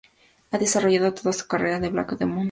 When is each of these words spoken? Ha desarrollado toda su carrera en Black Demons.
Ha 0.49 0.57
desarrollado 0.57 1.13
toda 1.13 1.31
su 1.31 1.45
carrera 1.45 1.77
en 1.77 1.93
Black 1.93 2.17
Demons. 2.17 2.39